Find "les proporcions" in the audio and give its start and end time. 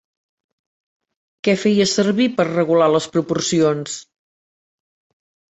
2.97-3.99